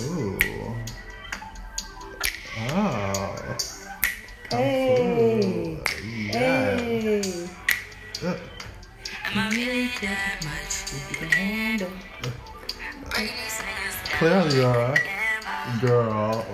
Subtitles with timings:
[0.00, 0.38] Ooh.
[2.70, 3.36] Oh.
[4.50, 5.78] Come Hey.
[5.86, 6.04] through.
[6.04, 6.78] Yeah.
[6.78, 7.48] Hey.
[8.24, 8.36] Uh,
[9.26, 10.92] Am I really that much?
[11.10, 11.90] You can handle.
[13.10, 14.96] Bring these niggas Clearly you are.
[15.80, 16.46] Girl.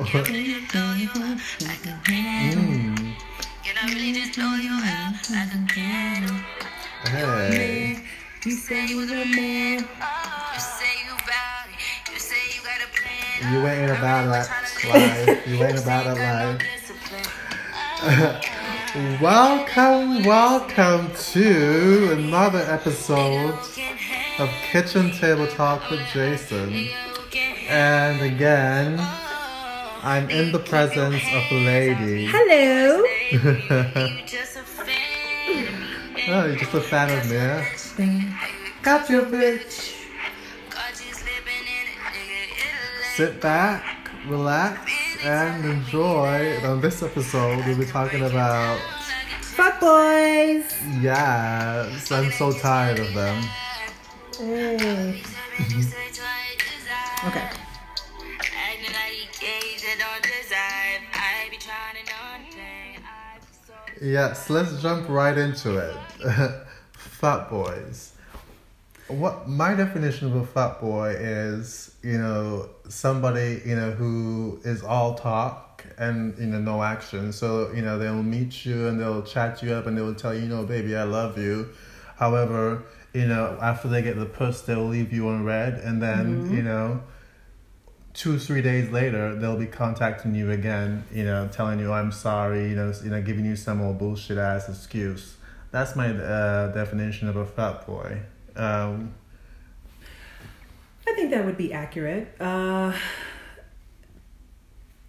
[14.30, 14.48] About
[14.88, 15.46] life.
[15.48, 16.62] You ain't about that life.
[19.20, 23.58] welcome, welcome to another episode
[24.38, 26.88] of Kitchen Table Talk with Jason.
[27.68, 28.98] And again,
[30.02, 32.26] I'm in the presence of a lady.
[32.30, 33.02] Hello.
[36.28, 37.64] oh, you're just a fan of me, huh?
[38.82, 39.96] Got your bitch.
[43.16, 43.89] Sit back,
[44.26, 44.90] relax,
[45.24, 46.58] and enjoy.
[46.64, 48.78] On this episode, we'll be talking about
[49.40, 50.64] Fuck boys.
[51.00, 52.10] yes.
[52.10, 53.42] I'm so tired of them.
[54.38, 55.22] Hey.
[57.26, 57.50] Okay.
[64.02, 65.96] Yes, let's jump right into it.
[66.92, 68.09] fat boys.
[69.10, 74.82] What my definition of a fat boy is, you know, somebody, you know, who is
[74.82, 77.32] all talk and you know no action.
[77.32, 80.42] So, you know, they'll meet you and they'll chat you up and they'll tell you,
[80.42, 81.70] you know, baby, I love you.
[82.16, 86.54] However, you know, after they get the puss, they'll leave you on red and then,
[86.54, 87.02] you know,
[88.12, 92.68] two three days later they'll be contacting you again you know telling you i'm sorry
[92.68, 95.36] you know you know giving you some old bullshit ass excuse
[95.70, 98.20] that's my uh, definition of a fat boy
[98.60, 99.14] um,
[101.08, 102.28] I think that would be accurate.
[102.38, 102.92] Uh,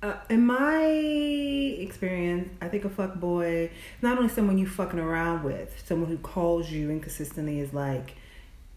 [0.01, 3.69] uh, in my experience, I think a fuck boy
[4.01, 8.15] not only someone you fucking around with, someone who calls you inconsistently is like,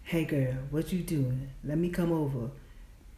[0.02, 1.50] "Hey girl, what you doing?
[1.62, 2.50] Let me come over."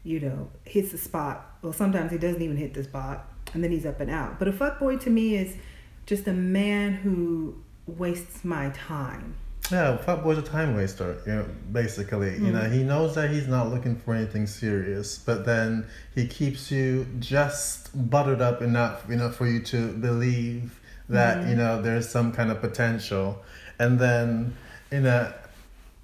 [0.05, 1.57] You know, hits the spot.
[1.63, 4.39] Well, sometimes he doesn't even hit the spot, and then he's up and out.
[4.39, 5.57] But a fuck boy to me is
[6.05, 7.57] just a man who
[7.87, 9.37] wastes my time.
[9.71, 12.35] Yeah fat boy's a time waster you know basically.
[12.35, 12.73] You know hmm.
[12.73, 17.91] he knows that he's not looking for anything serious but then he keeps you just
[18.11, 21.51] buttered up enough you know for you to believe that hmm.
[21.51, 23.43] you know there's some kind of potential.
[23.79, 24.57] And then
[24.91, 25.33] you know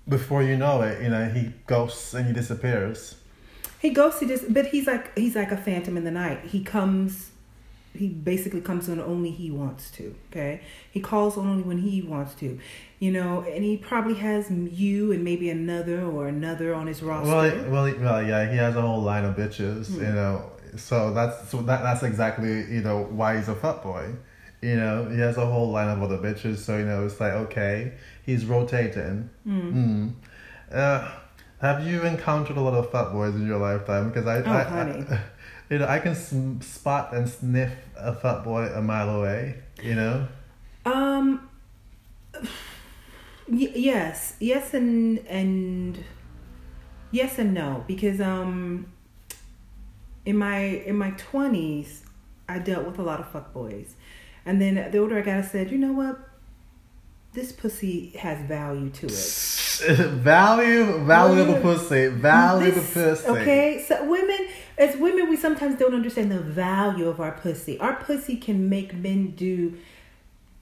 [0.08, 3.16] before you know it you know he ghosts and he disappears.
[3.80, 6.44] He goes he just, but he's like he's like a phantom in the night.
[6.44, 7.30] He comes,
[7.94, 10.14] he basically comes on only he wants to.
[10.30, 12.58] Okay, he calls only when he wants to,
[12.98, 17.28] you know, and he probably has you and maybe another or another on his roster.
[17.30, 20.50] Well, well, well, yeah, he has a whole line of bitches, you know.
[20.76, 24.16] So that's so that that's exactly you know why he's a fuckboy.
[24.62, 26.58] You know, he has a whole line of other bitches.
[26.58, 27.92] So you know, it's like okay,
[28.24, 29.28] he's rotating.
[29.46, 30.12] Mm.
[30.72, 31.10] Uh,
[31.60, 34.08] have you encountered a lot of fuckboys in your lifetime?
[34.08, 35.04] Because I, Oh, I, honey.
[35.10, 35.20] I
[35.70, 39.62] you know, I can sm- spot and sniff a fuckboy a mile away.
[39.82, 40.28] You know.
[40.84, 41.48] Um.
[43.48, 46.04] Y- yes, yes, and and
[47.10, 48.86] yes and no because um.
[50.24, 52.04] In my in my twenties,
[52.48, 53.96] I dealt with a lot of fuck boys,
[54.46, 56.16] and then the older I got, I said, you know what,
[57.32, 59.12] this pussy has value to it.
[60.22, 63.28] value, value of the pussy, value This- the pussy.
[63.30, 64.46] Okay, so women,
[64.78, 67.78] as women, we sometimes don't understand the value of our pussy.
[67.78, 69.78] Our pussy can make men do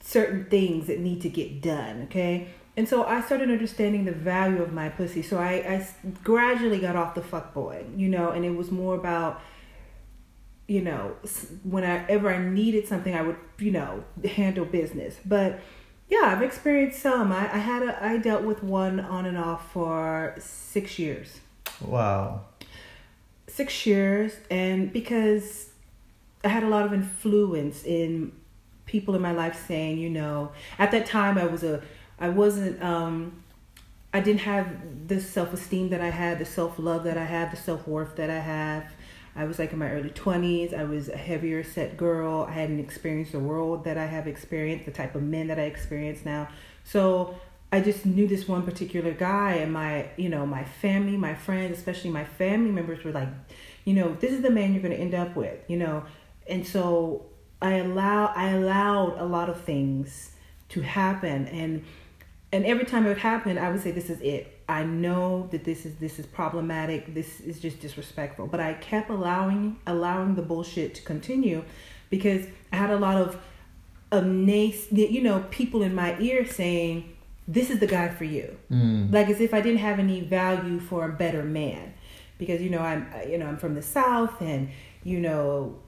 [0.00, 2.02] certain things that need to get done.
[2.04, 5.22] Okay, and so I started understanding the value of my pussy.
[5.22, 5.88] So I, I
[6.24, 9.40] gradually got off the fuck boy, you know, and it was more about.
[10.66, 11.16] You know,
[11.64, 15.16] whenever I needed something, I would, you know, handle business.
[15.26, 15.58] But
[16.08, 17.32] yeah, I've experienced some.
[17.32, 21.40] I, I had a, I dealt with one on and off for six years
[21.80, 22.42] Wow.
[23.50, 25.70] Six years and because
[26.44, 28.32] i had a lot of influence in
[28.86, 31.82] people in my life saying you know at that time i was a
[32.18, 33.42] i wasn't um
[34.12, 34.66] i didn't have
[35.08, 38.84] the self-esteem that i had the self-love that i had the self-worth that i have.
[39.36, 42.46] I was like in my early 20s i was a heavier set girl.
[42.48, 45.62] I hadn't experienced the world that i have experienced the type of men that i
[45.62, 46.48] experience now.
[46.84, 47.36] So
[47.72, 51.78] I just knew this one particular guy and my, you know, my family, my friends,
[51.78, 53.28] especially my family members were like,
[53.84, 56.04] you know, this is the man you're going to end up with, you know.
[56.48, 57.26] And so
[57.62, 60.32] I allow I allowed a lot of things
[60.70, 61.84] to happen and
[62.52, 64.60] and every time it would happen, I would say this is it.
[64.68, 67.14] I know that this is this is problematic.
[67.14, 68.48] This is just disrespectful.
[68.48, 71.64] But I kept allowing allowing the bullshit to continue
[72.08, 73.40] because I had a lot of
[74.12, 77.16] of you know, people in my ear saying,
[77.56, 79.12] "This is the guy for you," Mm.
[79.12, 81.86] like as if I didn't have any value for a better man,
[82.38, 84.68] because you know I'm you know I'm from the South and
[85.10, 85.78] you know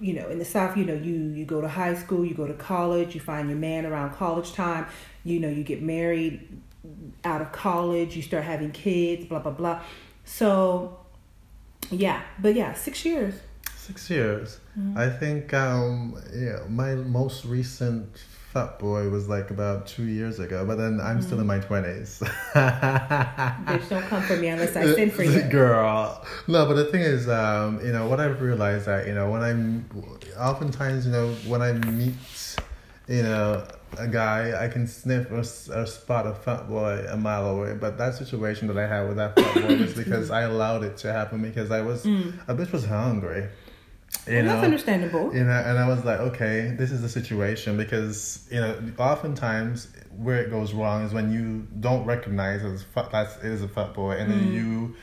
[0.00, 2.46] you know in the South you know you you go to high school, you go
[2.46, 4.86] to college, you find your man around college time,
[5.24, 6.34] you know you get married
[7.24, 9.80] out of college, you start having kids, blah blah blah.
[10.24, 10.98] So
[11.90, 13.34] yeah, but yeah, six years.
[13.76, 14.60] Six years.
[14.78, 14.98] Mm-hmm.
[14.98, 18.08] I think um yeah, my most recent
[18.54, 22.20] fat boy was like about two years ago, but then I'm still in my twenties.
[22.54, 25.42] Bitch, don't come for me unless I send for you.
[25.42, 26.24] Girl.
[26.46, 29.42] No, but the thing is, um, you know, what I've realized that, you know, when
[29.42, 29.84] I'm
[30.38, 32.14] oftentimes, you know, when I meet,
[33.08, 33.66] you know,
[33.98, 37.74] a guy, I can sniff or, or spot a fat boy a mile away.
[37.74, 40.96] But that situation that I had with that fat boy was because I allowed it
[40.98, 43.48] to happen because I was, a bitch was hungry.
[44.26, 44.48] You Well, know?
[44.52, 45.34] that's understandable.
[45.34, 49.88] you know and i was like okay this is the situation because you know oftentimes
[50.16, 53.94] where it goes wrong is when you don't recognize as fuck that is a fuck
[53.94, 54.52] boy and then hmm.
[54.52, 54.96] you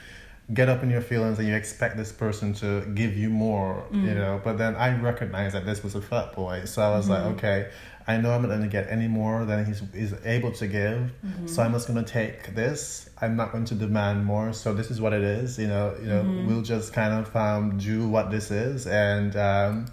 [0.53, 4.13] get up in your feelings and you expect this person to give you more you
[4.15, 4.41] know?
[4.43, 6.65] But then i recognized that this was a fat boy.
[6.65, 7.69] So i was like okay
[8.07, 11.11] i know i'm not going to get any more than he's, he's able to give.
[11.45, 13.09] So i'm just going to take this.
[13.21, 14.51] I'm not going to demand more.
[14.53, 17.77] So this is what it is you know you know we'll just kind of um,
[17.77, 19.85] do what this is and um,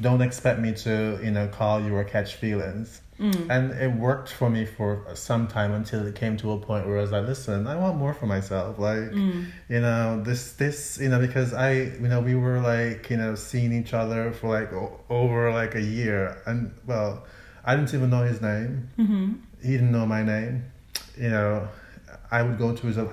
[0.00, 4.48] don't expect me to you know call you or catch feelings and it worked for
[4.48, 7.66] me for some time until it came to a point where i was like listen
[7.66, 8.78] i want more for myself.
[8.78, 11.72] Like you know this this you know because i
[12.02, 15.74] you know we were like you know seeing each other for like o- over like
[15.74, 16.40] a year.
[16.46, 17.24] And well
[17.64, 18.88] i didn't even know his name.
[18.98, 19.32] Mm-hmm.
[19.62, 20.64] he didn't know my name.
[21.18, 21.68] You know
[22.30, 23.12] i would go to his uh,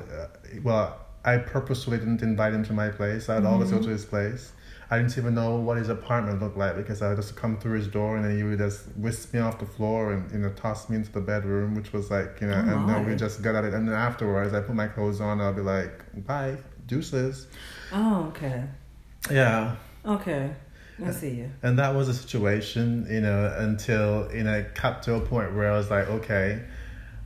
[0.64, 0.88] well
[1.28, 4.10] i purposefully didn't invite him to my place i'd always go to his mm-hmm.
[4.12, 4.52] place
[4.90, 7.78] I didn't even know what his apartment looked like because I would just come through
[7.78, 10.50] his door and then he would just whisk me off the floor and you know
[10.50, 13.42] toss me into the bedroom, which was like you know, Oh and then we just
[13.42, 13.74] got at it.
[13.74, 15.42] And then afterwards, I put my clothes on.
[15.42, 17.48] I'll be like, bye, deuces.
[17.92, 18.64] Oh, okay.
[19.30, 19.76] Yeah,
[20.06, 20.52] Okay.
[21.06, 21.52] I see you.
[21.62, 25.54] and that was a situation, you know, until you know it got to a point
[25.54, 26.62] where I was like, okay,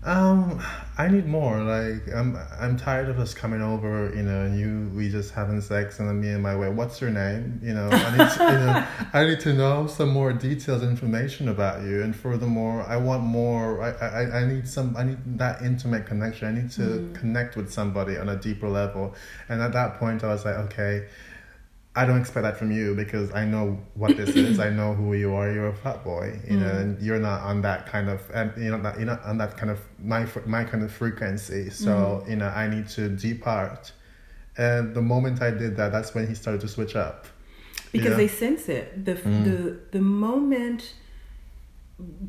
[0.03, 0.59] um,
[0.97, 1.61] I need more.
[1.61, 5.61] Like I'm, I'm tired of us coming over, you know, and you we just having
[5.61, 6.69] sex and then me and my way.
[6.69, 7.59] What's your name?
[7.61, 11.49] You know, I need, to, you know, I need to know some more details, information
[11.49, 13.83] about you, and furthermore, I want more.
[13.83, 14.95] I, I, I need some.
[14.97, 16.47] I need that intimate connection.
[16.47, 19.13] I need to connect with somebody on a deeper level.
[19.49, 21.07] And at that point, I was like, okay.
[21.93, 24.59] I don't expect that from you because I know what this is.
[24.59, 25.51] I know who you are.
[25.51, 28.77] You're a fat boy, you know, and you're not on that kind of, and you're
[28.77, 31.69] not, you're not on that kind of my my kind of frequency.
[31.69, 33.91] So you know, I need to depart.
[34.57, 37.27] And the moment I did that, that's when he started to switch up.
[37.91, 39.03] because they sense it.
[39.05, 39.43] The Mm.
[39.43, 40.93] the the moment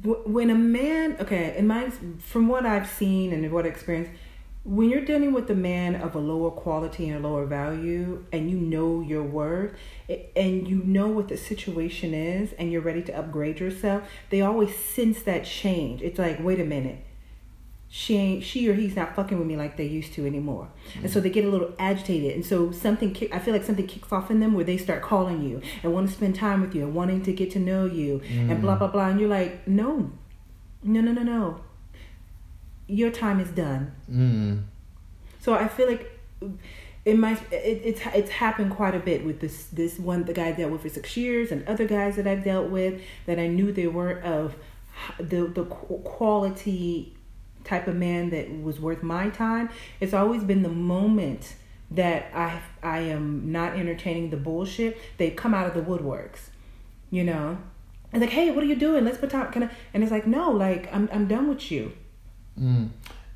[0.03, 4.11] w- when a man, okay, in my from what I've seen and what I experienced,
[4.65, 8.49] when you're dealing with a man of a lower quality and a lower value, and
[8.49, 9.73] you know your worth,
[10.37, 14.75] and you know what the situation is, and you're ready to upgrade yourself, they always
[14.77, 16.01] sense that change.
[16.01, 17.05] It's like, wait a minute.
[17.95, 21.11] She ain't she or he's not fucking with me like they used to anymore, and
[21.11, 24.11] so they get a little agitated, and so something kick, I feel like something kicks
[24.11, 26.85] off in them where they start calling you and want to spend time with you
[26.85, 28.61] and wanting to get to know you and mm.
[28.63, 30.11] blah blah blah, and you're like, no,
[30.83, 31.61] no no no no,
[32.87, 33.93] your time is done.
[34.11, 34.65] Mm.
[35.41, 36.21] So I feel like
[37.05, 40.49] it might it, it's it's happened quite a bit with this this one the guy
[40.49, 43.49] I dealt with for six years and other guys that I've dealt with that I
[43.49, 44.55] knew they weren't of
[45.19, 47.17] the the quality
[47.65, 49.69] type of man that was worth my time.
[50.01, 51.55] It's always been the moment
[51.91, 54.99] that I I am not entertaining the bullshit.
[55.19, 56.51] They come out of the woodworks,
[57.11, 57.59] you know.
[58.13, 59.05] And like, hey, what are you doing?
[59.05, 59.51] Let's put time.
[59.53, 59.71] Can I?
[59.95, 61.93] And it's like, no, like I'm I'm done with you.
[62.61, 62.89] Mm.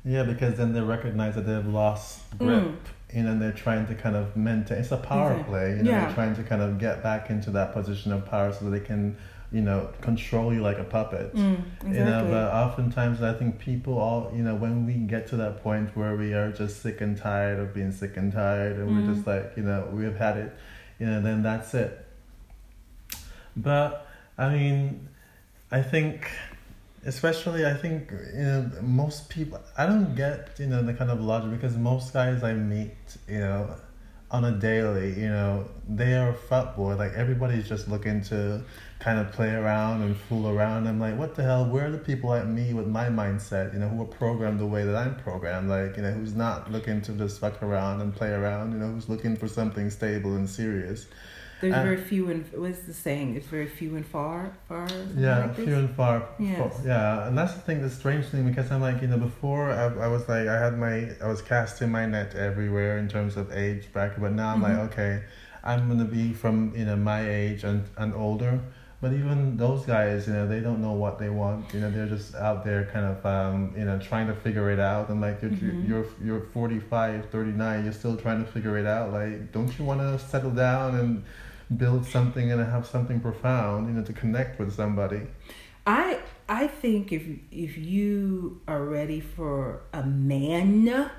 [0.05, 2.63] Yeah, because then they recognize that they've lost grip.
[2.63, 2.75] Mm.
[3.13, 4.79] You know, and they're trying to kind of maintain.
[4.79, 5.51] It's a power Exactly.
[5.53, 5.69] play.
[5.77, 6.05] You know, Yeah.
[6.05, 8.81] they're trying to kind of get back into that position of power so that they
[8.85, 9.15] can,
[9.49, 11.33] you know, control you like a puppet.
[11.33, 15.37] Mm, You know, but oftentimes I think people all, you know, when we get to
[15.37, 18.87] that point where we are just sick and tired of being sick and tired and
[19.07, 20.53] we're just like, you know, we've had it,
[20.99, 22.05] you know, then that's it.
[23.55, 24.05] But
[24.37, 25.07] I mean,
[25.71, 26.29] I think,
[27.05, 31.21] especially, I think, you know, most people, I don't get, you know, the kind of
[31.21, 32.95] logic because most guys I meet,
[33.27, 33.75] you know,
[34.29, 36.95] on a daily, you know, they are fuck boy.
[36.95, 38.61] Like everybody's just looking to
[38.99, 40.87] kind of play around and fool around.
[40.87, 41.65] I'm like, what the hell?
[41.65, 44.65] Where are the people like me with my mindset, you know, who are programmed the
[44.65, 45.69] way that I'm programmed?
[45.69, 48.91] Like, you know, who's not looking to just fuck around and play around, you know,
[48.91, 51.07] who's looking for something stable and serious.
[51.59, 53.35] There's Uh, very few and what's the saying?
[53.35, 54.87] It's very few and far, far.
[55.15, 56.23] Yeah, like few and far.
[56.39, 56.57] Yes.
[56.59, 59.71] far- Yeah, and that's the thing, the strange thing, because I'm like, you know, before
[59.71, 63.37] I, I was like, I had my, I was casting my net everywhere in terms
[63.37, 64.79] of age bracket, but now I'm Mm-hmm.
[64.81, 65.23] like, okay,
[65.63, 68.59] I'm gonna be from you know my age and and older.
[68.99, 71.71] But even those guys, you know, they don't know what they want.
[71.73, 74.79] You know, they're just out there kind of, um, you know, trying to figure it
[74.79, 75.09] out.
[75.09, 75.87] And like, you're, Mhm.
[75.87, 79.13] you're, you're 45, 39, you're still trying to figure it out.
[79.13, 81.23] Like, don't you want to settle down and
[81.75, 85.21] build something and have something profound, you know, to connect with somebody?
[85.85, 86.19] I
[86.49, 91.09] I think if if you are ready for a man,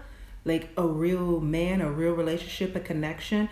[0.45, 3.49] like a real man, a real relationship, a connection,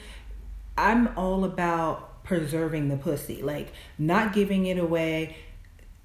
[0.76, 5.37] I'm all about preserving the pussy, like not giving it away,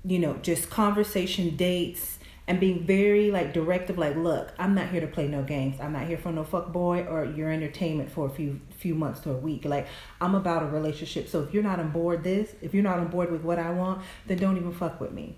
[0.05, 5.01] you know, just conversation dates and being very like directive like look i'm not here
[5.01, 5.79] to play no games.
[5.79, 9.21] I'm not here for no fuck boy or your entertainment for a few few months
[9.21, 9.65] to a week.
[9.65, 9.87] Like
[10.19, 11.29] i'm about a relationship.
[11.29, 13.71] So if you're not on board this if you're not on board with what i
[13.71, 15.37] want then don't even fuck with me.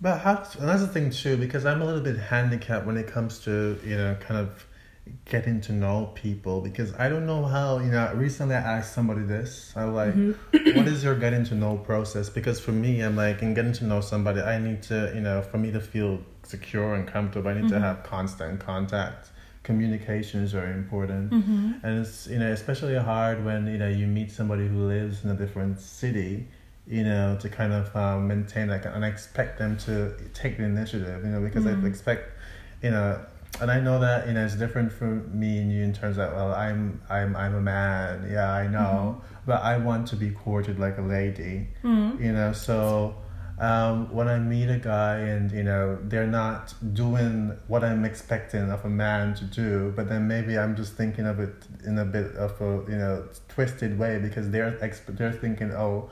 [0.00, 3.08] But how, and that's the thing too, because I'm a little bit handicapped when it
[3.08, 4.64] comes to, you know, kind of
[5.24, 9.22] getting to know people because I don't know how, you know, recently I asked somebody
[9.22, 9.72] this.
[9.76, 10.76] I was like, Mm-hmm.
[10.76, 12.28] what is your getting to know process?
[12.30, 15.42] Because for me, I'm like, in getting to know somebody, I need to, you know,
[15.42, 17.74] for me to feel secure and comfortable, I need Mm-hmm.
[17.74, 19.30] to have constant contact.
[19.62, 21.30] Communication is very important.
[21.30, 21.72] Mm-hmm.
[21.82, 25.30] And it's, you know, especially hard when, you know, you meet somebody who lives in
[25.30, 26.46] a different city
[26.90, 30.64] you know, to kind of um, maintain like and I expect them to take the
[30.64, 31.84] initiative, you know, because Mm.
[31.84, 32.30] I expect,
[32.82, 33.20] you know,
[33.60, 36.32] and I know that you know it's different for me and you in terms of
[36.32, 40.78] well, I'm I'm I'm a man, yeah, I know, but I want to be courted
[40.78, 42.22] like a lady, Mm-hmm.
[42.22, 43.14] you know, so.
[43.60, 48.70] Um, when I meet a guy and you know they're not doing what I'm expecting
[48.70, 52.04] of a man to do, but then maybe I'm just thinking of it in a
[52.04, 56.08] bit of a you know twisted way because they're exp- they're thinking oh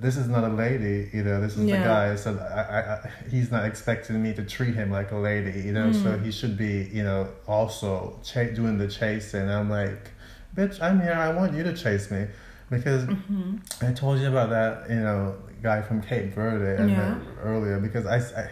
[0.00, 1.78] this is not a lady, you know, this is Yeah.
[1.78, 2.16] the guy.
[2.16, 5.72] So I, I, I, he's not expecting me to treat him like a lady, you
[5.72, 5.92] know.
[5.92, 6.24] So Mm.
[6.24, 9.48] he should be, you know, also ch- doing the chasing.
[9.48, 10.10] I'm like,
[10.56, 11.12] bitch, I'm here.
[11.14, 12.26] I want you to chase me
[12.68, 13.56] because Mm-hmm.
[13.86, 17.18] I told you about that, you know, guy from Cape Verde Yeah.
[17.42, 18.50] earlier because I, I,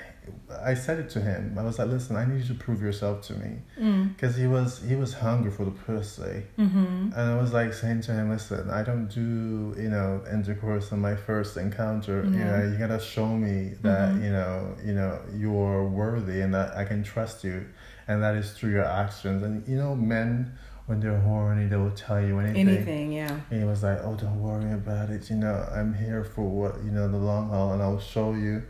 [0.62, 1.56] I said it to him.
[1.58, 4.08] I was like, listen, I need you to prove yourself to me Mm.
[4.14, 6.44] because he was he was hungry for the pussy.
[6.58, 7.10] Mm-hmm.
[7.16, 11.00] And I was like saying to him, listen, I don't do, you know, intercourse in
[11.00, 12.24] my first encounter.
[12.24, 14.24] You know, you gotta show me that, Mhm.
[14.24, 17.66] you know, you know, you're worthy and that I can trust you.
[18.08, 19.42] And that is through your actions.
[19.42, 20.52] And you know, men
[20.86, 22.68] when they're horny they will tell you anything.
[22.68, 26.22] anything yeah And he was like, Oh, don't worry about it, you know, I'm here
[26.22, 28.62] for what you know, the long haul and I'll show you.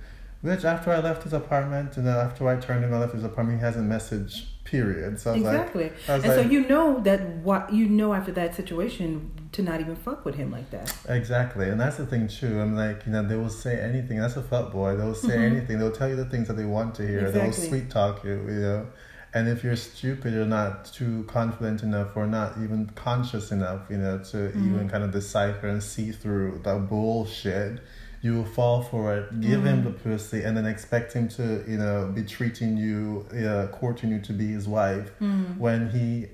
[0.45, 3.25] Which after I left his apartment and then after I turned him and left his
[3.25, 5.19] apartment he hasn't messaged period.
[5.19, 8.55] So I exactly like I and so you know that what you know after that
[8.55, 12.61] situation to not even fuck with him like that Exactly, and that's the thing too.
[12.61, 14.19] I'm like, you know, they will say anything.
[14.19, 14.97] That's a fuck boy.
[14.97, 15.51] They will say Mhm.
[15.53, 15.79] anything.
[15.79, 17.31] They'll tell you the things that they want to hear.
[17.31, 18.87] They will sweet talk you, you know.
[19.33, 23.97] And if you're stupid or not too confident enough or not even conscious enough, you
[23.97, 24.67] know, to Mhm.
[24.67, 27.81] even kind of decipher and see through the bullshit,
[28.25, 29.25] you will fall for it.
[29.43, 29.85] Give him Mhm.
[29.85, 34.21] the pussy and then expect him to, you know, be treating you, uh, courting you
[34.29, 35.59] to be his wife mm.
[35.59, 36.27] when he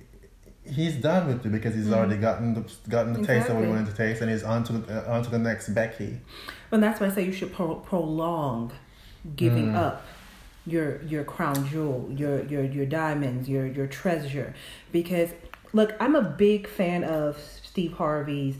[0.62, 1.94] he's done with you because he's Mhm.
[1.96, 3.74] already gotten the gotten the taste of what he Exactly.
[3.74, 6.20] wanted to taste, and he's on to the uh, on to the next Becky.
[6.70, 8.70] Well, that's why I say you should pro- prolong
[9.34, 9.76] giving Mm.
[9.86, 10.04] up
[10.66, 14.54] your your crown jewel, your your your diamonds, your your treasure.
[14.92, 15.30] Because
[15.72, 17.36] look, I'm a big fan of
[17.70, 18.56] Steve Harvey's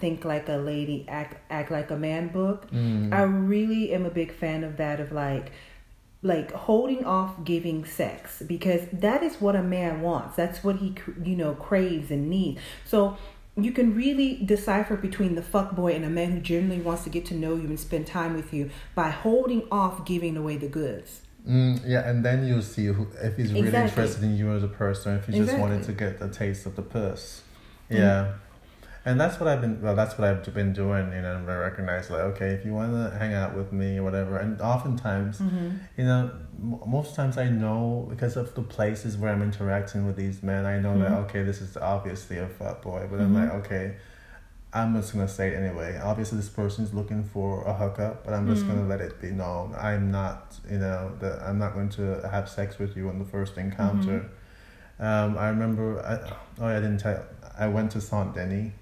[0.00, 2.70] "Think Like a Lady, Act Act Like a Man" book.
[2.70, 3.12] Mm.
[3.12, 5.00] I really am a big fan of that.
[5.00, 5.52] Of like
[6.22, 10.94] like holding off giving sex because that is what a man wants that's what he
[11.24, 13.16] you know craves and needs so
[13.56, 17.08] you can really decipher between the fuck boy and a man who genuinely wants to
[17.08, 20.68] get to know you and spend time with you by holding off giving away the
[20.68, 24.02] goods Mm, yeah, and then you'll see who, if he's really Exactly.
[24.02, 26.76] interested in you as a person, if he just wanted to get a taste of
[26.76, 27.42] the puss.
[27.90, 27.96] Mm.
[27.98, 28.32] Yeah.
[29.04, 29.80] And that's what I've been.
[29.80, 31.10] Well, that's what I've been doing.
[31.12, 33.96] You know, and I recognize like, okay, if you want to hang out with me
[33.98, 35.70] or whatever, and oftentimes, mm-hmm.
[35.96, 36.30] you know,
[36.62, 40.66] m- most times I know because of the places where I'm interacting with these men,
[40.66, 41.24] I know that Mhm.
[41.24, 43.40] okay, this is obviously a fat boy, but I'm Mhm.
[43.40, 43.96] like, okay,
[44.74, 45.98] I'm just gonna say it anyway.
[46.02, 49.74] Obviously, this person's looking for a hookup, but I'm just gonna let it be known.
[49.80, 53.24] I'm not, you know, that I'm not going to have sex with you on the
[53.24, 54.26] first encounter.
[55.00, 55.98] Um, I remember.
[56.04, 57.24] I, oh, I didn't tell.
[57.58, 58.72] I went to Saint Denis.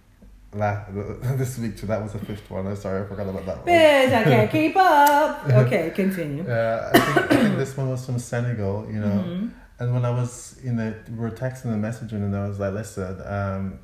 [0.54, 0.84] La-
[1.36, 1.86] this week too.
[1.86, 2.66] That was the fifth one.
[2.66, 3.66] I'm sorry, I forgot about that one.
[3.66, 5.46] Bitch, I can't keep up.
[5.50, 6.44] Okay, continue.
[6.46, 9.24] Yeah, I think, I think this one was from Senegal, you know.
[9.26, 9.50] Mhm.
[9.80, 12.72] And when I was in the, we were texting and messaging, and I was like,
[12.72, 13.78] listen, um,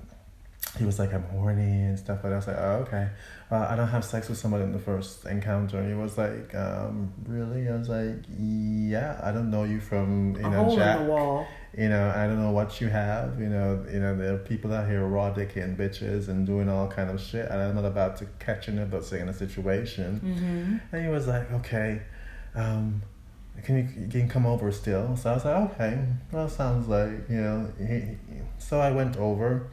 [0.79, 2.33] he was like, I'm horny and stuff like that.
[2.33, 3.09] I was like, oh, okay.
[3.51, 5.79] Uh, I don't have sex with someone in the first encounter.
[5.79, 7.69] And he was like, um, really?
[7.69, 10.99] I was like, yeah, I don't know you from, you A know, Jack.
[10.99, 11.47] in the wall.
[11.77, 13.41] You know, I don't know what you have.
[13.41, 16.89] You know, you know, there are people out here raw dicking bitches and doing all
[16.89, 17.49] kind of shit.
[17.49, 20.21] And I'm not about to catch in it, but in a situation.
[20.25, 20.97] Mm-hmm.
[20.97, 22.03] And he was like, okay,
[22.57, 23.03] um,
[23.63, 25.17] can you, you can come over still?
[25.17, 28.17] So I was like, okay, well, sounds like, you know, he-
[28.59, 29.69] so I went over,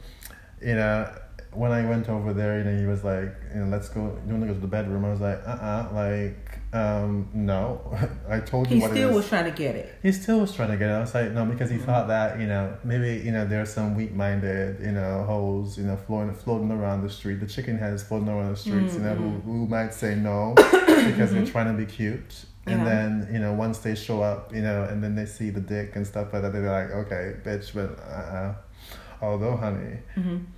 [0.64, 1.12] you know,
[1.52, 4.32] when I went over there, you know, he was like, you know, let's go, you
[4.32, 5.04] want to go to the bedroom?
[5.04, 7.94] I was like, uh-uh, like, um, no,
[8.28, 9.94] I told you He what still was trying to get it.
[10.02, 10.94] He still was trying to get it.
[10.94, 13.94] I was like, no, because he thought that, you know, maybe, you know, there's some
[13.94, 17.40] weak minded, you know, hoes, you know, floating floating around the street.
[17.40, 21.32] The chicken heads floating around the streets, you know, who, who might say no because
[21.32, 22.46] they're trying to be cute.
[22.66, 22.84] And Yeah.
[22.84, 25.96] then, you know, once they show up, you know, and then they see the dick
[25.96, 28.54] and stuff like that, they're like, okay, bitch, but uh-uh.
[29.22, 29.98] Although, honey,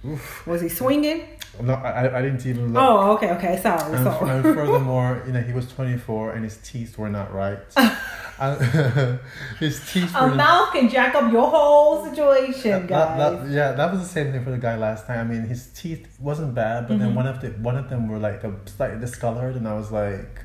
[0.07, 1.29] oof, Was he swinging?
[1.63, 2.83] no, I, I didn't even look.
[2.83, 3.61] Oh, okay, okay.
[3.61, 4.31] Sorry, And, sorry.
[4.31, 7.59] and furthermore, you know, he was 24 and his teeth were not right.
[9.61, 13.19] His teeth were A mouth can jack up your whole situation, that- guys.
[13.19, 15.21] that- yeah, that was the same thing for the guy last time.
[15.21, 17.03] I mean, his teeth wasn't bad, but Mm-hmm.
[17.05, 19.93] then one of the one of them were like a slightly discolored, and I was
[19.93, 20.41] like,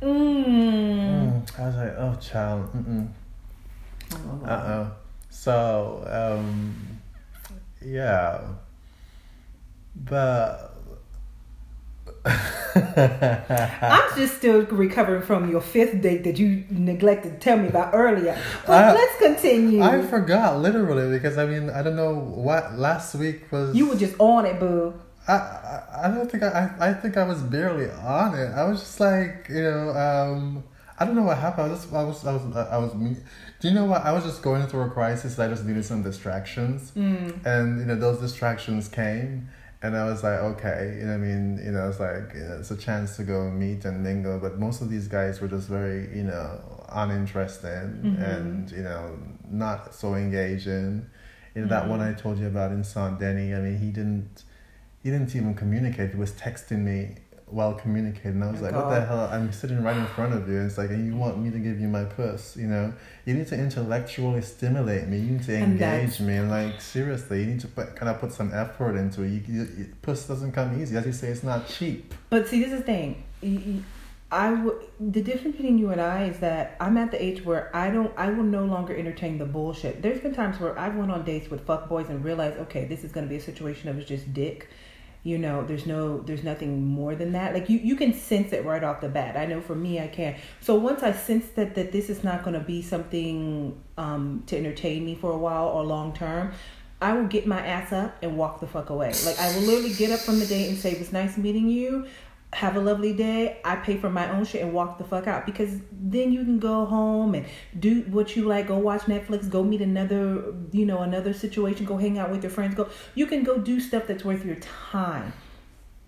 [0.00, 0.06] mm.
[0.06, 1.58] mm.
[1.60, 3.08] I was like, oh, child, mm
[4.46, 4.92] Uh oh.
[5.30, 6.93] So, um,
[7.84, 8.40] yeah,
[9.94, 10.70] but.
[12.26, 17.92] I'm just still recovering from your fifth date that you neglected to tell me about
[17.94, 18.36] earlier.
[18.66, 19.82] But I- let's continue.
[19.82, 23.74] I forgot literally because I mean I don't know what last week was.
[23.76, 24.94] you were just on it, boo.
[25.28, 28.50] I, I I don't think I, I I think I was barely on it.
[28.54, 30.64] I was just like you know um
[30.98, 31.66] I don't know what happened.
[31.66, 33.16] I was just, I was I was I was me.
[33.60, 34.04] Do you know what?
[34.04, 35.38] I was just going through a crisis.
[35.38, 37.44] I just needed some distractions, mm.
[37.44, 39.48] and you know those distractions came.
[39.82, 42.56] And I was like, okay, you know, I mean, you know, it's like you know,
[42.60, 44.38] it's a chance to go meet and mingle.
[44.38, 46.58] But most of these guys were just very, you know,
[46.90, 48.22] uninterested mm-hmm.
[48.22, 49.18] and you know
[49.50, 51.06] not so engaging.
[51.54, 51.90] You know, that mm-hmm.
[51.90, 53.56] one I told you about in Saint Denis.
[53.56, 54.44] I mean, he didn't
[55.02, 56.12] he didn't even communicate.
[56.12, 57.16] He was texting me
[57.46, 58.42] while communicating.
[58.42, 59.28] I was like, what the hell?
[59.30, 60.56] I'm sitting right in front of you.
[60.56, 62.92] And it's like, and you want me to give you my puss, you know?
[63.26, 65.18] You need to intellectually stimulate me.
[65.18, 66.36] You need to engage me.
[66.36, 69.28] And like, seriously, you need to put, kind of put some effort into it.
[69.28, 70.96] You, you, puss doesn't come easy.
[70.96, 72.14] As you say, it's not cheap.
[72.30, 73.84] But see, this is the thing.
[74.32, 77.70] I w- the difference between you and I is that I'm at the age where
[77.76, 80.02] I don't, I will no longer entertain the bullshit.
[80.02, 83.04] There's been times where I've went on dates with fuck boys and realized, okay, this
[83.04, 84.70] is going to be a situation that was just dick.
[85.24, 87.54] You know, there's no, there's nothing more than that.
[87.54, 89.38] Like you, you can sense it right off the bat.
[89.38, 90.36] I know for me, I can.
[90.60, 94.58] So once I sense that that this is not going to be something um, to
[94.58, 96.52] entertain me for a while or long term,
[97.00, 99.12] I will get my ass up and walk the fuck away.
[99.24, 101.68] Like I will literally get up from the date and say, "It was nice meeting
[101.68, 102.06] you.
[102.54, 103.58] Have a lovely day.
[103.64, 106.58] I pay for my own shit and walk the fuck out because then you can
[106.58, 107.46] go home and
[107.78, 108.68] do what you like.
[108.68, 109.50] Go watch Netflix.
[109.50, 111.84] Go meet another, you know, another situation.
[111.84, 112.74] Go hang out with your friends.
[112.74, 112.88] Go.
[113.14, 115.32] You can go do stuff that's worth your time.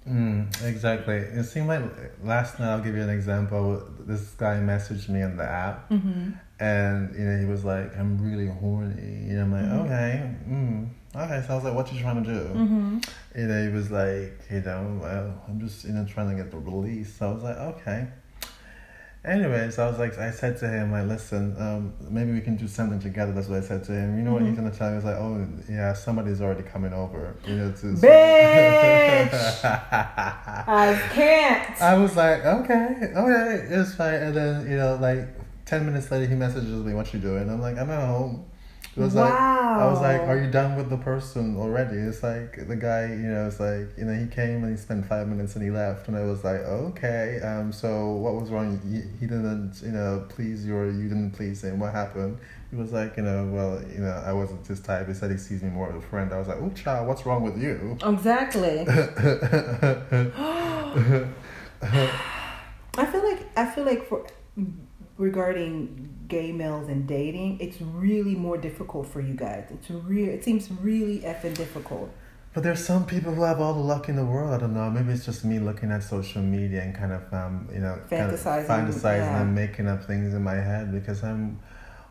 [0.08, 1.16] Mm, exactly.
[1.16, 1.82] It seemed like
[2.22, 3.82] last night, I'll give you an example.
[3.98, 5.90] This guy messaged me on the app.
[5.90, 6.30] Mm-hmm.
[6.58, 10.88] And you know he was like, "I'm really horny." You know, I'm like, "Okay, mm,
[11.16, 12.98] okay." So I was like, "What you trying to do?" Mm-hmm.
[13.36, 16.50] You know, he was like, "You know, well, I'm just you know trying to get
[16.50, 18.08] the release." So I was like, "Okay."
[19.26, 22.68] Anyways, I was like, I said to him, like, listen, um, maybe we can do
[22.68, 23.32] something together.
[23.32, 24.16] That's what I said to him.
[24.16, 24.94] You know what he's gonna tell me?
[24.94, 27.34] He's like, oh, yeah, somebody's already coming over.
[27.44, 29.64] You know, to Bitch!
[29.64, 31.82] I can't.
[31.82, 34.14] I was like, okay, okay, it's fine.
[34.14, 35.26] And then, you know, like
[35.64, 37.50] 10 minutes later, he messages me, what you doing?
[37.50, 38.44] I'm like, I'm at home.
[38.96, 41.96] It was like, I was like, are you done with the person already?
[41.96, 45.06] It's like, the guy, you know, it's like, you know, he came and he spent
[45.06, 46.08] five minutes and he left.
[46.08, 48.80] And I was like, okay, um, so what was wrong?
[48.84, 51.78] He, he didn't, you know, please you or you didn't please him.
[51.78, 52.38] What happened?
[52.70, 55.08] He was like, you know, well, you know, I wasn't his type.
[55.08, 56.32] He said he sees me more as a friend.
[56.32, 57.98] I was like, oh, child, what's wrong with you?
[58.02, 58.86] Exactly.
[62.98, 64.26] I feel like I feel like for
[65.18, 69.64] regarding gay males and dating, it's really more difficult for you guys.
[69.70, 70.28] It's real.
[70.28, 72.10] It seems really effing difficult.
[72.54, 74.52] But there's some people who have all the luck in the world.
[74.54, 74.90] I don't know.
[74.90, 78.30] Maybe it's just me looking at social media and kind of, um, you know, kind
[78.32, 79.42] of Fantasizing, fantasizing yeah.
[79.42, 81.60] and making up things in my head because I'm.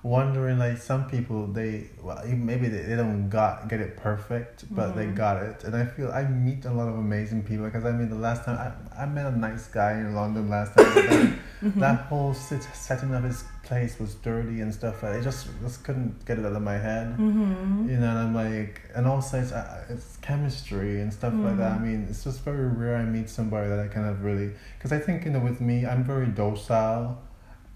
[0.04, 4.96] wondering like some people they well maybe they, they don't got get it perfect but
[4.96, 5.16] they Mhm.
[5.16, 8.08] got it and i feel i meet a lot of amazing people because i mean
[8.10, 11.80] the last time i, I met a nice guy in london last time Mm-hmm.
[11.80, 16.14] that whole sit, setting of his place was dirty and stuff i just just couldn't
[16.28, 17.90] get it out of my head Mm-hmm.
[17.90, 21.72] you know and i'm like and also it's, uh, it's chemistry and stuff like that
[21.72, 21.82] i Mhm.
[21.88, 25.00] mean it's just very rare i meet somebody that i kind of really because i
[25.06, 27.18] think you know with me i'm very docile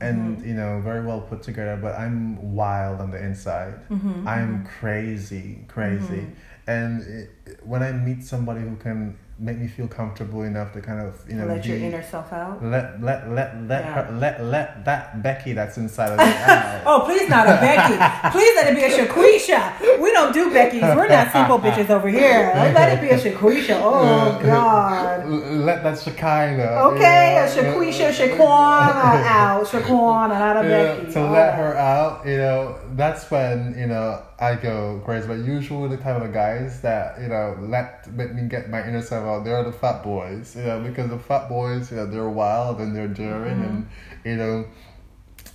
[0.01, 0.47] and Mhm.
[0.49, 4.27] you know very well put together but i'm wild on the inside Mm-hmm.
[4.27, 6.23] i'm crazy crazy
[6.67, 8.99] and it, when i meet somebody who can
[9.41, 12.61] make me feel comfortable enough to kind of you know let your inner self out.
[12.63, 13.93] let let let let Yeah.
[14.03, 17.95] her let let that becky that's inside of me out Oh, please not a Becky.
[18.35, 20.01] Please let it be a Shaquisha.
[20.01, 20.81] We don't do Becky's.
[20.81, 22.51] We're not simple bitches over here.
[22.55, 23.79] Let it be a Shaquisha.
[23.81, 25.27] Oh God.
[25.29, 26.71] Let that Shekinah.
[26.89, 29.67] Okay, you a know, Shaquisha, uh, Shaquana out.
[29.67, 31.11] Shaquana, not a Becky.
[31.13, 31.55] to All let right.
[31.59, 35.27] her out, you know, that's when, you know, I go crazy.
[35.27, 39.01] But usually the type of guys that, you know, let, let me get my inner
[39.01, 42.29] self out, they're the fat boys, you know, because the fat boys, you know, they're
[42.29, 43.63] wild and they're daring Mm-hmm.
[43.63, 43.87] and,
[44.25, 44.65] you know,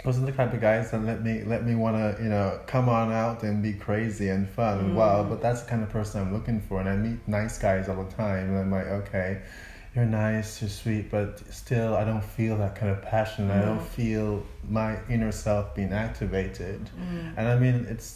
[0.04, 2.60] those are the type of guys that let me let me want to you know
[2.66, 4.96] come on out and be crazy and fun and Mm.
[4.96, 7.88] wild but that's the kind of person i'm looking for and i meet nice guys
[7.88, 9.40] all the time and i'm like okay
[9.94, 13.78] you're nice you're sweet but still i don't feel that kind of passion i don't
[13.80, 13.86] Mm.
[13.98, 17.34] feel my inner self being activated Mm.
[17.38, 18.06] and i mean it's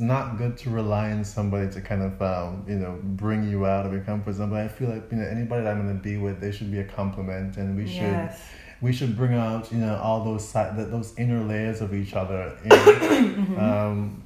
[0.00, 3.86] not good to rely on somebody to kind of um, you know bring you out
[3.86, 6.02] of your comfort zone but i feel like you know anybody that i'm going to
[6.02, 8.30] be with they should be a compliment and we should
[8.80, 12.14] we should bring out you know all those side that those inner layers of each
[12.14, 12.96] other you know?
[13.20, 13.58] Mm-hmm.
[13.60, 14.22] um,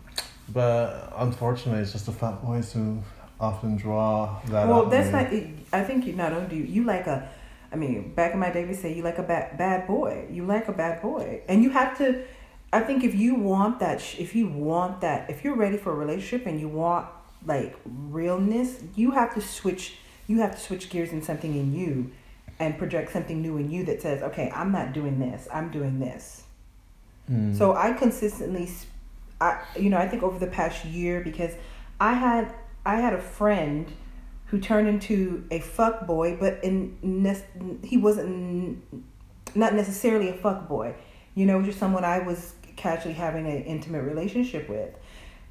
[0.50, 3.02] but unfortunately it's just the fat boys who
[3.40, 5.32] often draw that Well, that's not.
[5.32, 7.28] It, I think you not only do you, you like a.
[7.72, 10.26] I mean, back in my day, we say you like a bad bad boy.
[10.30, 12.24] You like a bad boy, and you have to.
[12.74, 15.94] I think if you want that, if you want that, if you're ready for a
[15.94, 17.06] relationship and you want
[17.46, 19.94] like realness, you have to switch.
[20.26, 22.10] You have to switch gears in something in you,
[22.58, 25.46] and project something new in you that says, "Okay, I'm not doing this.
[25.52, 26.42] I'm doing this."
[27.30, 27.56] Mm.
[27.56, 28.68] So I consistently,
[29.40, 31.52] I you know I think over the past year because
[32.00, 32.52] I had
[32.84, 33.86] I had a friend
[34.46, 39.04] who turned into a fuck boy, but in ne- he wasn't n-
[39.54, 40.96] not necessarily a fuck boy.
[41.36, 44.90] You know, just someone I was casually having an intimate relationship with.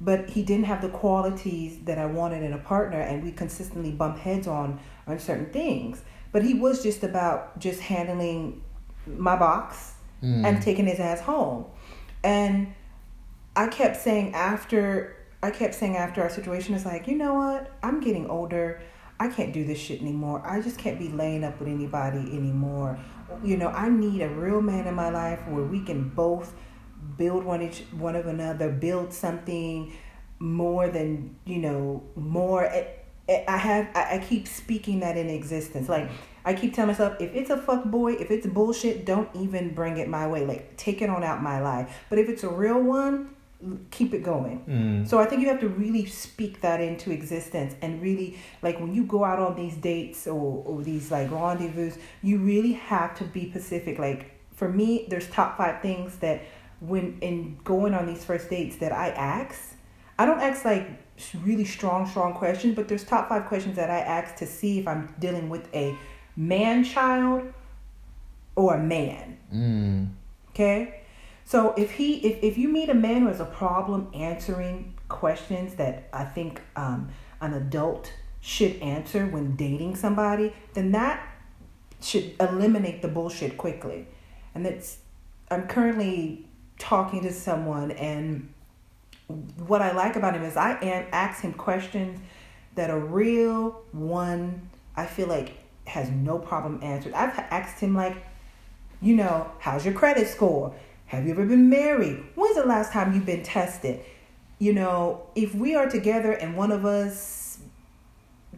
[0.00, 3.92] But he didn't have the qualities that I wanted in a partner, and we consistently
[3.92, 6.02] bump heads on on certain things.
[6.32, 8.62] But he was just about just handling
[9.06, 10.46] my box Mm.
[10.46, 11.66] and taking his ass home.
[12.22, 12.72] And
[13.54, 17.70] I kept saying after I kept saying after our situation is like, you know what?
[17.82, 18.80] I'm getting older.
[19.20, 20.42] I can't do this shit anymore.
[20.44, 22.98] I just can't be laying up with anybody anymore.
[23.44, 26.54] You know, I need a real man in my life where we can both
[27.16, 29.92] build one each one of another, build something
[30.38, 32.64] more than you know more.
[32.64, 35.88] It, it, I have I, I keep speaking that in existence.
[35.88, 36.10] Like
[36.44, 39.98] I keep telling myself, if it's a fuck boy, if it's bullshit, don't even bring
[39.98, 40.44] it my way.
[40.44, 42.04] Like take it on out my life.
[42.10, 43.34] But if it's a real one,
[43.90, 44.64] keep it going.
[44.68, 45.08] Mm.
[45.08, 48.94] So I think you have to really speak that into existence and really like when
[48.94, 53.24] you go out on these dates or, or these like rendezvous, you really have to
[53.24, 53.98] be specific.
[53.98, 56.42] Like for me, there's top five things that
[56.86, 59.74] when in going on these first dates that I ask.
[60.18, 60.88] I don't ask like
[61.42, 64.88] really strong, strong questions, but there's top five questions that I ask to see if
[64.88, 65.96] I'm dealing with a
[66.36, 67.52] man child
[68.56, 69.38] or a man.
[69.52, 70.08] Mm.
[70.50, 71.02] Okay?
[71.44, 75.74] So if he if, if you meet a man who has a problem answering questions
[75.74, 81.26] that I think um, an adult should answer when dating somebody, then that
[82.00, 84.06] should eliminate the bullshit quickly.
[84.54, 84.98] And it's
[85.50, 86.46] I'm currently
[86.78, 88.52] talking to someone and
[89.66, 92.20] what I like about him is I am ask him questions
[92.74, 95.52] that a real one I feel like
[95.86, 97.14] has no problem answered.
[97.14, 98.16] I've asked him like,
[99.00, 100.74] you know, how's your credit score?
[101.06, 102.24] Have you ever been married?
[102.34, 104.00] When's the last time you've been tested?
[104.58, 107.58] You know, if we are together and one of us,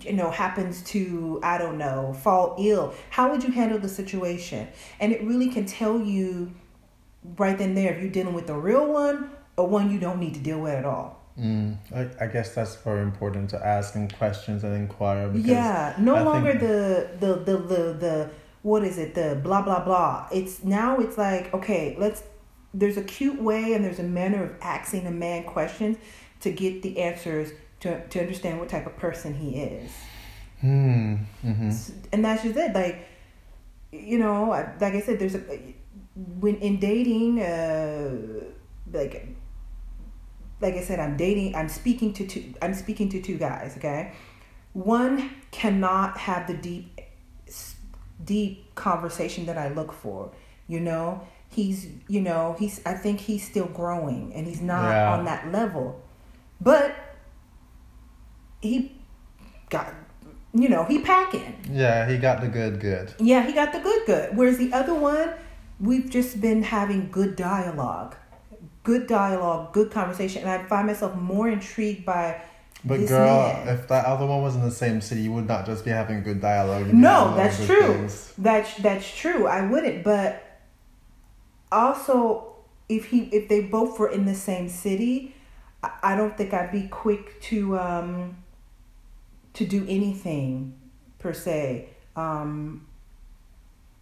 [0.00, 4.68] you know, happens to, I don't know, fall ill, how would you handle the situation?
[5.00, 6.52] And it really can tell you
[7.38, 10.34] right then there if you're dealing with a real one or one you don't need
[10.34, 11.22] to deal with at all.
[11.38, 11.76] Mm.
[11.94, 16.14] I, I guess that's very important to ask him questions and inquire because yeah, no
[16.14, 18.30] I longer think- the, the the the the
[18.62, 19.14] what is it?
[19.14, 20.28] The blah blah blah.
[20.32, 22.22] It's now it's like okay, let's.
[22.74, 25.96] There's a cute way and there's a manner of asking a man questions
[26.40, 29.90] to get the answers to to understand what type of person he is,
[30.60, 31.14] Hmm.
[31.44, 31.70] Mm-hmm.
[32.12, 32.74] and that's just it.
[32.74, 33.06] Like,
[33.92, 34.48] you know,
[34.80, 35.42] like I said, there's a
[36.16, 38.44] when in dating, uh,
[38.92, 39.28] like
[40.60, 41.54] like I said, I'm dating.
[41.54, 42.54] I'm speaking to two.
[42.62, 43.76] I'm speaking to two guys.
[43.76, 44.12] Okay,
[44.72, 47.00] one cannot have the deep,
[48.24, 50.32] deep conversation that I look for.
[50.66, 52.80] You know, he's you know he's.
[52.86, 55.12] I think he's still growing, and he's not Yeah.
[55.12, 56.02] on that level.
[56.58, 56.94] But
[58.62, 58.96] he
[59.68, 59.92] got,
[60.54, 61.54] you know, he packing.
[61.70, 63.12] Yeah, he got the good, good.
[63.20, 64.34] Yeah, he got the good good.
[64.36, 65.34] Whereas the other one,
[65.80, 68.14] we've just been having good dialogue.
[68.82, 70.42] Good dialogue, good conversation.
[70.42, 72.40] And I find myself more intrigued by
[72.84, 73.68] But this girl, man.
[73.68, 76.22] if that other one was in the same city, you would not just be having
[76.22, 76.92] good dialogue.
[76.92, 77.82] No, that's true.
[77.94, 78.32] things.
[78.38, 79.46] That's that's true.
[79.46, 80.42] I wouldn't, but
[81.72, 82.54] also
[82.88, 85.34] if he if they both were in the same city,
[85.82, 88.36] I, I don't think I'd be quick to um
[89.54, 90.78] to do anything
[91.18, 91.88] per se.
[92.14, 92.86] Um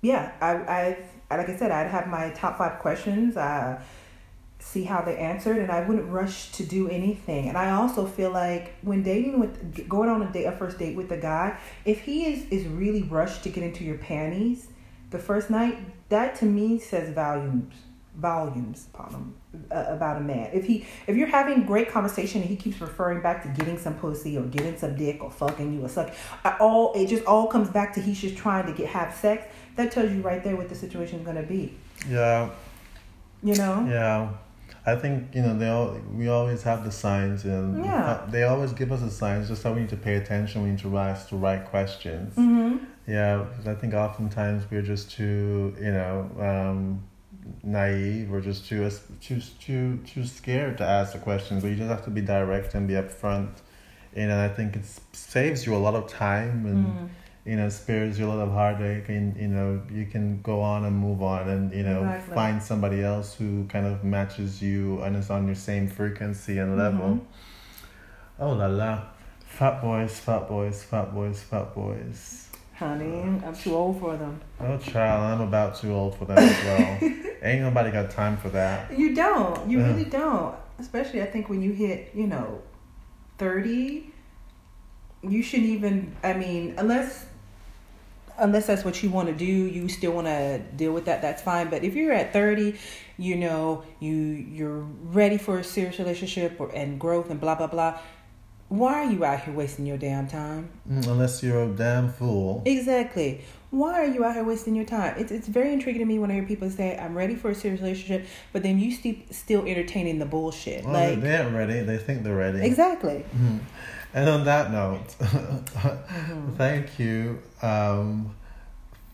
[0.04, 0.96] yeah, I
[1.30, 3.36] I like I said, I'd have my top five questions.
[3.36, 3.82] Uh
[4.64, 7.48] see how they answered and I wouldn't rush to do anything.
[7.48, 10.96] And I also feel like when dating with going on a date a first date
[10.96, 14.68] with a guy, if he is is really rushed to get into your panties
[15.10, 17.74] the first night, that to me says volumes
[18.16, 19.34] volumes him,
[19.72, 20.50] uh, about a man.
[20.52, 23.94] If he if you're having great conversation and he keeps referring back to getting some
[23.94, 26.12] pussy or getting some dick or fucking you or suck,
[26.60, 29.46] all it just all comes back to he's just trying to get have sex.
[29.76, 31.74] That tells you right there what the situation is going to be.
[32.08, 32.50] Yeah,
[33.42, 33.86] You know?
[33.88, 34.28] yeah.
[34.86, 38.20] I think you know they all we always have the signs and Yeah.
[38.30, 39.48] they always give us the signs.
[39.48, 40.62] Just that we need to pay attention.
[40.62, 42.34] We need to ask the right questions.
[42.36, 42.84] Mm-hmm.
[43.06, 47.02] Yeah, 'cause I think oftentimes we're just too, you know, um,
[47.62, 48.88] naive or just too
[49.22, 51.62] too too too scared to ask the questions.
[51.62, 53.48] But you just have to be direct and be upfront.
[54.14, 57.08] Know, I think it saves you a lot of time and Mm.
[57.44, 59.08] You know spares you a lot of heartache.
[59.08, 62.34] And you know, you can go on and move on and you know Exactly.
[62.34, 66.76] find somebody else who kind of matches you and is on your same frequency and
[66.78, 67.08] level.
[67.16, 68.42] Mm-hmm.
[68.42, 69.02] Oh la la,
[69.46, 72.48] fat boys, fat boys, fat boys, fat boys.
[72.74, 74.40] Honey, I'm too old for them.
[74.58, 77.10] Oh, child, I'm about too old for that as well.
[77.42, 78.98] Ain't nobody got time for that.
[78.98, 79.70] You don't.
[79.70, 79.86] You Yeah.
[79.92, 80.56] really don't.
[80.80, 82.60] Especially, I think when you hit, you know,
[83.38, 84.12] 30,
[85.22, 87.26] you shouldn't even, I mean, unless.
[88.38, 91.22] Unless that's what you want to do, you still want to deal with that.
[91.22, 91.70] That's fine.
[91.70, 92.78] But if you're at thirty,
[93.16, 97.68] you know you you're ready for a serious relationship or, and growth and blah blah
[97.68, 97.98] blah.
[98.68, 100.70] Why are you out here wasting your damn time?
[100.90, 102.62] Mm, Unless you're a damn fool.
[102.64, 103.44] Exactly.
[103.74, 105.14] Why are you out here wasting your time?
[105.18, 107.54] It's it's very intriguing to me when I hear people say, "I'm ready for a
[107.56, 110.84] serious relationship," but then you st- still entertaining the bullshit.
[110.84, 111.80] Well, like they ain't ready.
[111.80, 112.60] They think they're ready.
[112.60, 113.24] exactly.
[113.36, 113.58] Mhm.
[114.14, 116.54] And on that note, Mm-hmm.
[116.56, 117.40] thank you.
[117.62, 118.36] Um,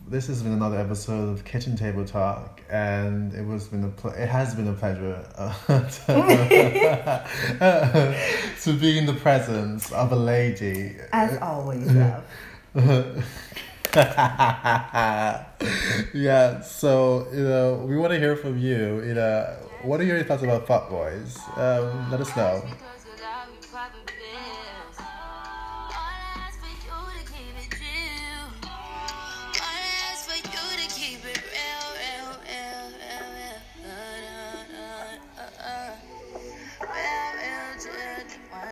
[0.07, 4.11] this has been another episode of Kitchen Table Talk, and it was been a ple-
[4.11, 5.53] it has been a pleasure uh,
[6.05, 7.25] to,
[8.61, 10.97] to be in the presence of a lady.
[11.11, 12.23] As always, love.
[16.13, 19.03] yeah, so you know, we want to hear from you.
[19.03, 21.49] You know, what are your thoughts about fuck boys?
[21.57, 22.63] Um, let us know.